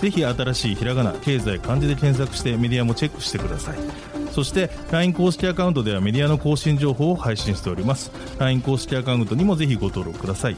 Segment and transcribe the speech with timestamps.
[0.00, 3.78] ぜひ新しいひらがな経済漢字で検索してメディアもチェックしてください
[4.32, 10.56] そして LINE 公式アカウントではメディアの更新情報を配信しております LINE 公式アカウントにもぜひご登録ください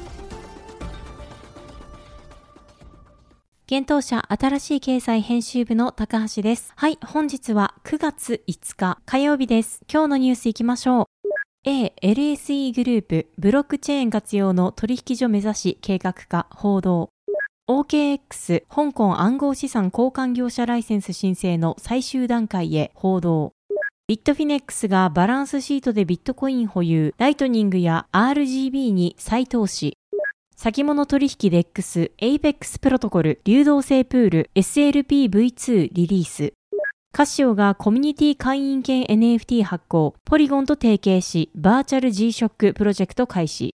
[3.70, 6.72] 現当社新しい経済編集部の高橋です。
[6.74, 9.82] はい、本日は9月5日火曜日です。
[9.92, 11.04] 今日のニュースいきましょう。
[11.64, 17.10] A、LSE グループ、ブロックチェーン活用の取引所目指し計画化、報道。
[17.68, 23.52] OKX、香港暗号資産交換業者ライセンス申請の最終段階へ報道。
[24.06, 29.98] ビットフィネックスがバランスシートでビットコイン保有、ライトニングや RGB に再投資。
[30.56, 36.54] 先物取引 DEX、APEX プロトコル、流動性プール、SLPV2 リリース。
[37.12, 43.74] カシオがコミュニティ会員権 NFT 発行、ポリゴンと提携し、バーチャル G-SHOCK プロジェクト開始。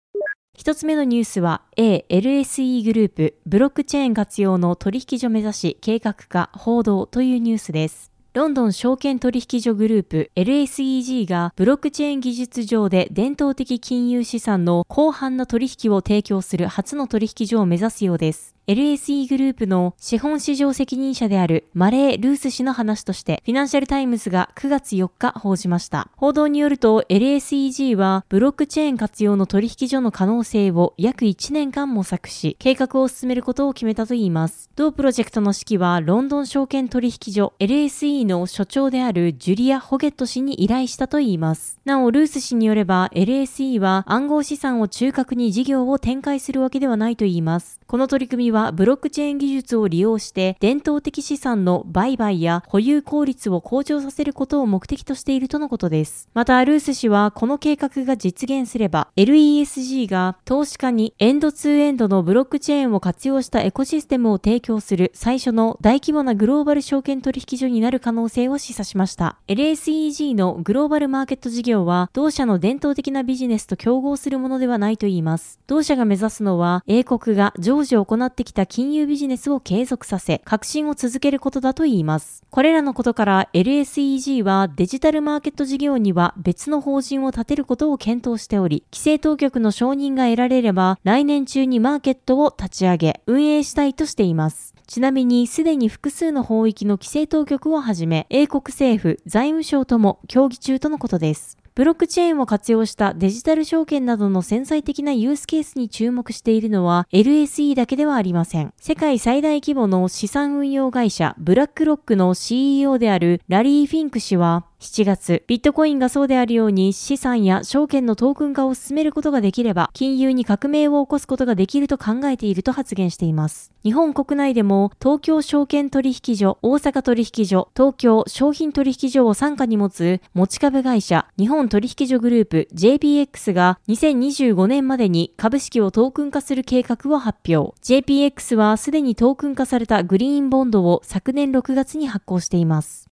[0.56, 8.12] 一つ目のニュースは A、LSE グループ、ブロックチェーン活用の取引所目指し計画化、報道というニュースです。
[8.34, 18.56] ロンドン証券取引所グループ LSEG がブロックチェーン技術上で伝統的金融資産の広範な取引を提供する初の取引所を目指すようです。
[18.66, 26.08] LSE グループの資本市場責任者であるマレー・ルース氏の話として、フィナンシャルタイムズが9月4日報じました。
[26.16, 34.70] 報道によると、LSEG はブロックチェーン活用の取引所の可能性を約1年間模索し、計画を進めることを決めたといいます。
[34.78, 41.82] 同プロジェクトの指揮は、ロンドン証券取引所 LSE の所長であるジュリア・ホゲット氏に依頼したといいます。
[41.84, 47.82] なお、ルース氏によれば、LSE は暗号資産を中核に事業を展開するわけではないといいます。
[47.88, 56.30] この取り組みはブロックチェーン技術を利用して伝統的資産の売買や保有効率を向上させることを目的としているとのことです。
[56.34, 69.38] また、ルース氏はこの計画が実現すれば LESG が投資家にエンドツーエンドのブロックチェーンを活用したエコシステムを提供する最初の大規模なグローバル証券取引所になる可能性を示唆しました。
[69.48, 75.60] LSEG のグローバルマーケット事業は同社の伝統的なビジネスと競合するものではないといいます。
[75.68, 82.44] 同社が目指すのは英国が常時行ってきた金融ビジネスを継続させ、革新を続けることだといいます。
[82.50, 94.74] これらのことから LSEG はデジタルマーケット事業には別の法人を立てることを検討しており、規制当局の承認が得られれば、来年中にマーケットを立ち上げ、運営したいとしています。
[94.86, 101.63] ちなみに、すでに複数の法域の規制当局をはじめ、英国政府、財務省とも協議中とのことです。
[101.76, 108.72] ブロックチェーンを活用したデジタル証券などの潜在的なユースケースに注目しているのは LSE だけではありません。
[108.78, 123.72] 世界最大規模の資産運用会社ブラックロックの CEO であるラリー・フィンク氏は7月、ビットコインがそうであるように資産や証券のトークン化を進めることができれば、金融に革命を起こすことができると考えていると発言しています。
[123.84, 137.74] 日本国内でも、東京証券取引所、大阪取引所、東京商品取引所を傘下に持つ持ち株会社、日本本取引所グループ JPX が2025年までに株式をトークン化する計画を発表。
[137.82, 143.08] JPX はすでにトークン化されたグリーンボンドを昨年6月に発行しています。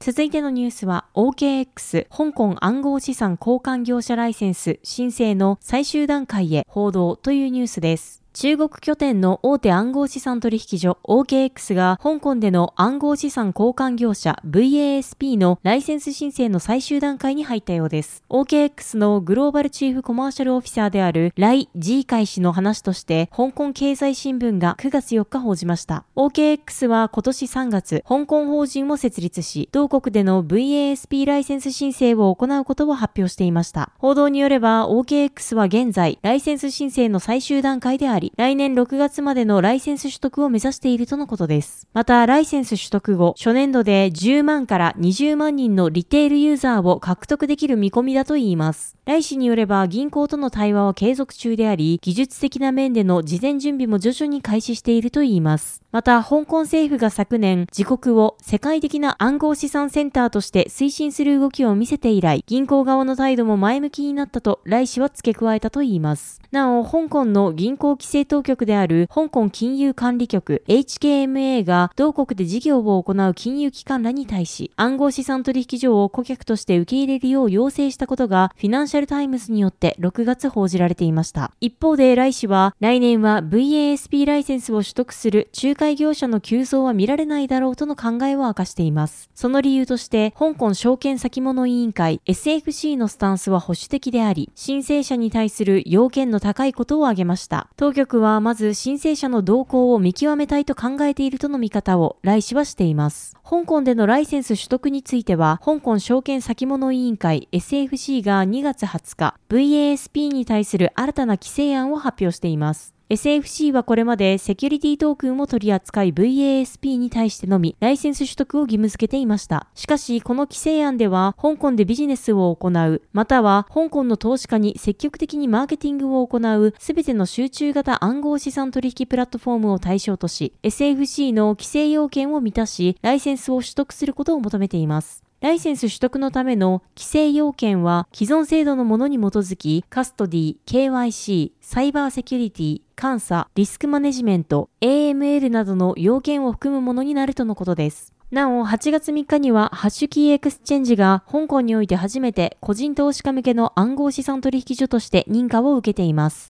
[0.00, 8.21] 続いてのニュースは OKX 香港暗号資産交換業者ライセンス申請の最終段階へ報道というニュースです。
[8.34, 18.24] 中国拠点の大手暗号資産取引所 OKX が香港での暗号資産交換業者 VASP のライセンス申請の最終段階に入ったようです。
[18.30, 26.06] OKX のグローバルチーフコマーシャルオフィサーであるライ・ジーカイ氏の話として香港経済新聞が9月4日報じました。
[26.16, 33.92] OKX は今年3月、香港法人を設立し、同国での VASP ライセンス申請を行うことを発表していました。
[33.98, 41.86] 報道によれば OKX は現在、ライセンス申請の最終段階であり、り、来年6月までのライセンス取得を目指しているとのことです。
[41.92, 48.96] また、ライセンス取得後、初年度で10万から20万人のリテールユーザーを獲得できる見込みだといいます。
[49.04, 55.82] 来氏によれば銀行との対話は継続中であり、技術的な面での事前準備も徐々に開始しているといいます。
[55.90, 66.40] また、香港政府が昨年、自国を世界的な暗号資産センターとして推進する動きを見せて以来、銀行側の態度も前向きになったと、来氏は付け加えたといいます。
[66.52, 81.52] なお、香港の銀行規制当局である香港金融管理局 HKMA が同国で事業を行う金融機関らに対し、暗号資産取引所を顧客として受け入れるよう要請したことが、フィナンシャルタイムズによって6月報じられていました。
[81.60, 89.30] 一方で、来氏は、来年は VASP ライセンスを取得する仲介業者の急増は見られないだろうとの考えを明かしています。
[89.34, 97.68] その理由として、香港証券先物委員会 SFC のスタンスは保守的であり、申請者に対する要件の高いことを挙げました。
[97.76, 103.36] 当局はまず申請者の動向を見極めたいと考えているとの見方を来氏はしています。
[103.44, 112.94] 香港でのライセンス取得については、香港証券先物委員会 SFC が2月20日、VASP に対する新たな規制案を発表しています。
[113.12, 119.66] SFC はこれまでセキュリティトークンを取り扱い VASP に対してのみライセンス取得を義務付けていました。
[119.74, 135.21] しかし、この規制案では香港でビジネスを行う、または香港の投資家に積極的にマーケティングを行うすべての集中型暗号資産取引プラットフォームを対象とし、SFC の規制要件を満たし、ライセンスを取得することを求めています。
[135.42, 148.12] ライセンス取得のための規制要件は既存制度のものに基づき、カストディ、KYC、サイバーセキュリティ、監査、リスクマネジメント、AML などの要件を含むものになるとのことです。
[148.30, 156.52] なお、8月3日には、ハッシュキーエクスチェンジが香港において初めて個人投資家向けの暗号資産取引所として認可を受けています。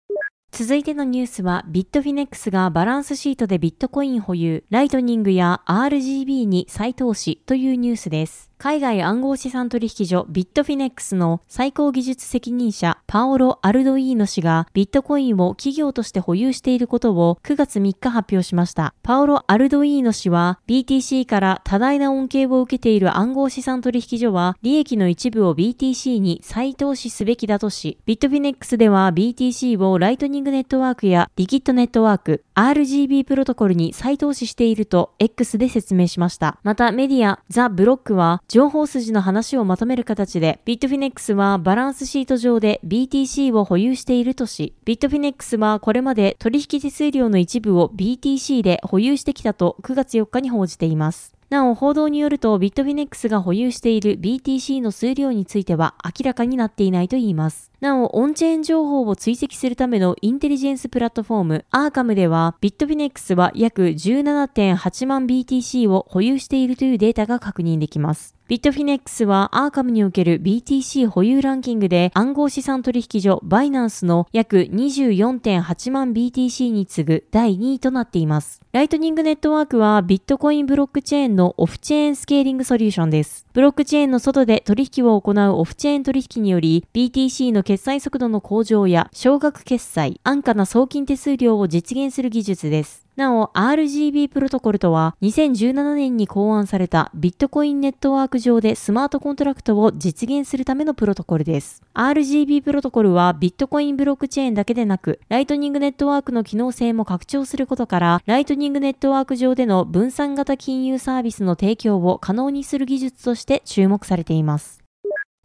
[0.51, 8.51] 続いてのニュースは、ビットフィネックスがバランスシートでビットコイン保有、ライトニングや RGB に再投資というニュースです。
[8.57, 18.93] 海外暗号資産取引所ビットフィネックスの最高技術責任者パオロ・アルドイーノ氏がビットコインを企業として保有していることを9月3日発表しました。
[19.03, 36.57] パオロ・アルドイーノ氏は BTC から多大な恩恵を受けている暗号資産取引所は利益の一部を BTC に再投資すべきだとし、ビットフィネックスでは BTC をライトニングネットワークやリキッドネットワーク、RGB プロトコルに再投資していると X で説明しました。
[36.63, 51.33] またメディアザ・ブロックは情報筋の話をまとめる形で、ビットフィネックスはバランスシート上で BTC を保有しているとし、ビットフィネックスはこれまで取引手数料の一部を BTC で保有してきたと9月4日に報じています。
[51.49, 57.71] なお、報道によると、ビットフィネックスが保有している BTC の数量については明らかになっていないといいます。
[57.85, 68.35] なお、オンチェーン情報を追跡するためのインテリジェンスプラットフォーム、アーカムでは、ビットフィネックスは約17.8万 BTC を保有しているというデータが確認できます。
[68.47, 78.61] ビットフィネックスはアーカムにおける BTC 保有ランキングで暗号資産取引所バイナンスの約24.8万 BTC に次ぐ第2位となっています。
[78.71, 83.47] ライトニングネットワークはビットコインブロックチェーンのオフチェーンスケーリングソリューションです。
[83.51, 93.05] ブロックチェーンの外で取引を行うオフチェーン取引により BTC の決済速度の向上や少額決済、安価な送金手数料を実現する技術です。
[93.15, 101.81] なお、RGB プロトコルとは2017年に考案されたビットコインネットワーク上でスマートコントラクトを実現するためのプロトコルです。
[101.93, 114.84] RGB プロトコルはビットコインブロックチェーンだけでなく、ライトニングネットワークの機能性も拡張することから、ライトニングネットワーク上での分散型金融サービスの提供を可能にする技術として注目されています。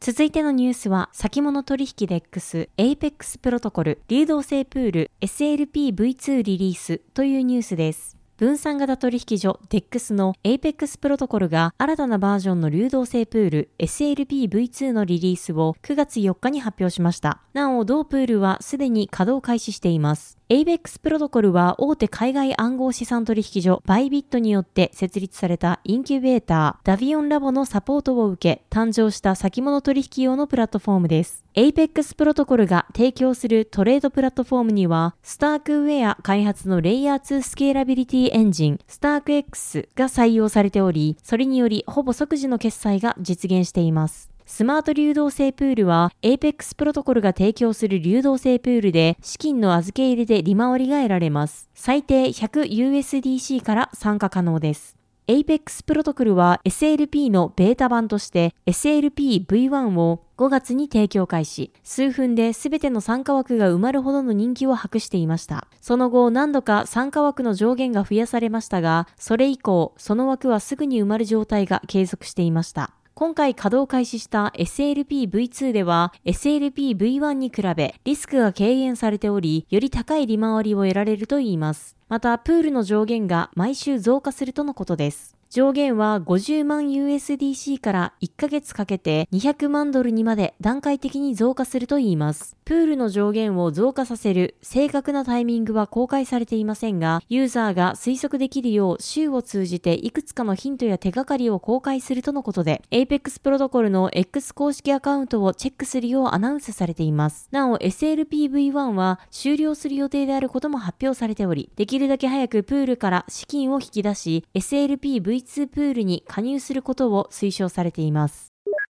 [0.02, 8.19] 続いてのニュースは、先物取引 DEX、APEX プロトコル、流動性プール、SLPV2 リリースというニュースです。
[8.40, 17.42] 分散型取引所 DEX の APEX プロトコルが新たなバージョンの流動性プール SLPV2 のリリースを9月4日に発表しました。
[17.52, 20.38] なお、同プールはすでに稼働開始しています。
[20.48, 31.44] ABEX プロトコルは大手海外暗号資産取引所バイビットによって設立されたインキュベーターダビオンラボのサポートを受け誕生した先物取引用のプラットフォームです。
[31.56, 44.30] APEX プロトコルが提供するトレードプラットフォームには、スタークウェア開発のレイヤー2スケーラビリティエンジン、スターク X が採用されており、それによりほぼ即時の決済が実現しています。
[44.46, 51.68] スマート流動性プールは APEX プロトコルが提供する流動性プールで資金の預け入れで利回りが得られます。
[51.74, 54.99] 最低 100USDC から参加可能です。
[55.26, 61.72] APEX プロトコルは SLP のベータ版として SLP-V1 を5月に提供開始。
[61.84, 65.68] 数分で全ての参加枠が埋まるほどの人気を博していました。
[65.80, 72.94] その後何度か参加枠の上限が増やされましたが、それ以降、その枠はすぐに埋まる状態が継続していました。
[73.14, 81.99] 今回稼働開始した SLP-V2 では SLP-V1 に比べリスクが軽減されており、より高い利回りを得られるといいます。
[82.10, 85.39] また、プールの上限が毎週増加するとのことです。
[85.52, 92.56] 上限は50万 USDC から1ヶ月かけて200万ドルにまで段階的に増加するといいます。
[92.64, 107.48] プールの上限を増加させる正確なタイミングは公開されていませんが、ユーザーが推測できるよう週を通じていくつかのヒントや手がかりを公開するとのことで、Apex プロトコルの X 公式アカウントをチェックするようアナウンスされています。
[107.50, 118.52] なお、SLPV1 は終了する予定であることも発表されており、できるだけ早くプールから資金を引き出し、SLPV プールに加入することを推奨されています。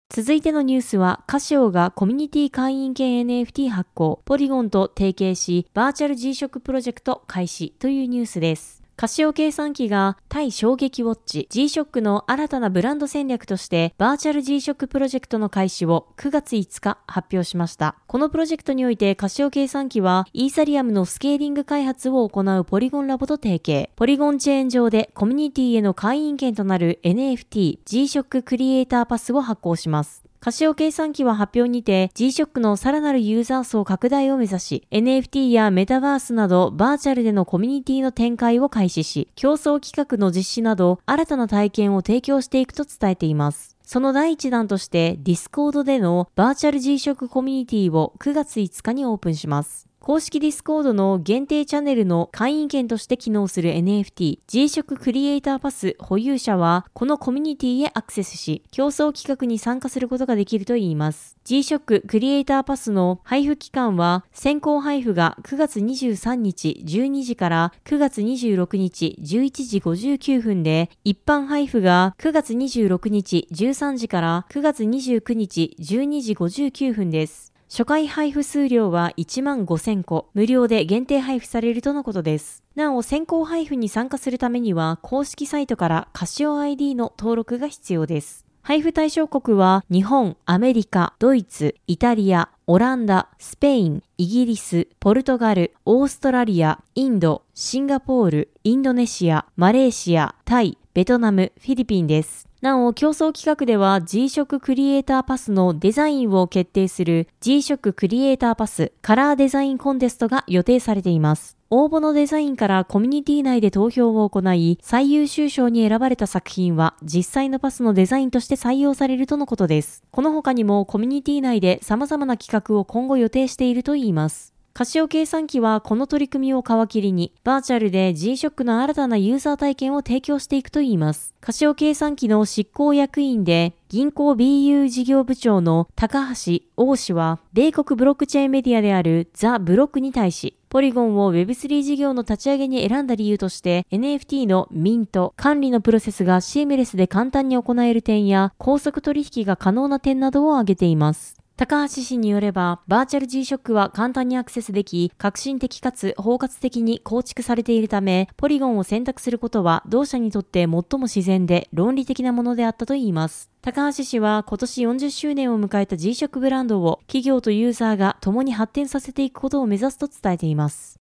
[0.10, 8.85] 続いてのニュースは、カシオがコミュニティ会員権 NFT 発行、ポリゴンと提携し、バーチャル G 職プロジェクト開始というニュースです。
[8.98, 17.98] カシオ計算機が対衝撃ウォッチ G-SHOCK の新たなブランド戦略としてバーチャル G-SHOCK プロジェクトの開始を9月5日発表しました。
[18.08, 23.90] このプロジェクトにおいてカシオ計算機はイーサリアムのスケーリング開発を行うポリゴンラボと提携。
[23.98, 30.25] ポリゴンチェーン上でコミュニティへの会員権となる NFT G-SHOCK クリエイターパスを発行します。
[30.46, 43.76] カシオ計算機は発表にて G-SHOCK のさらなるユーザー層拡大を目指し NFT やメタバースなどバーチャルでのコミュニティの展開を開始し競争企画の実施など新たな体験を提供していくと伝えています。
[43.82, 49.88] その第一弾として、ディスコードでのバーチャル G-SHOCK コミュニティを9月5日にオープンします。
[50.06, 61.38] 公式ディスコードの限定チャンネルの会員権として機能する NFT G-SHOCK クリエイターパス保有者はこのコミュニティへアクセスし共創企画に参加することができるといいます。
[61.46, 77.55] G-SHOCK クリエイターパスの配布期間は先行配布が9月23日12時から9月26日11時59分で一般配布が9月26日13時から9月29日12時59分です。
[77.76, 82.64] 初回配布数量は1万5000個、無料で限定配布されるとのことです。
[82.74, 88.46] なお、先行配布に参加するためには、公式サイトからカシオ ID の登録が必要です。
[88.62, 102.48] 配布対象国は日本、アメリカ、ドイツ、イタリア、オランダ、スペイン、イギリス、ポルトガル、オーストラリア、インド、シンガポール、インドネシア、マレーシア、タイ、ベトナム、フィリピンです。
[102.66, 111.58] なお、競争企画では G-SHOCK クリエイターパスのデザインを決定する G-SHOCK クリエイターパスカラーデザインコンテストが予定されています。
[111.70, 120.04] 応募のデザインからコミュニティ内で投票を行い、最優秀賞に選ばれた作品は実際のパスのデザインとして採用されるとのことです。
[120.10, 124.55] この他にもコミュニティ内で様々な企画を今後予定しているといいます。
[124.78, 131.34] カシオ計算機はこの取り組みを皮切りに、バーチャルで G-SHOCK の新たなユーザー体験を提供していくといいます。
[131.40, 151.35] カシオ計算機の執行役員で、銀行 BU 事業部長の高橋大氏は、米国ブロックチェーンメディアであるザ・ブロックに対し、ポリゴンを Web3 事業の立ち上げに選んだ理由として NFT のミント、管理のプロセスがシームレスで簡単に行える点や高速取引が可能な点などを挙げています。
[151.58, 163.50] 高橋氏によれば、バーチャル G-SHOCK は簡単にアクセスでき、革新的かつ包括的に構築されているため、ポリゴンを選択することは同社にとって最も自然で論理的なものであったといいます。
[163.62, 171.05] 高橋氏は今年40周年を迎えた G-SHOCK ブランドを企業とユーザーが共に発展させていくことを目指すと伝えています。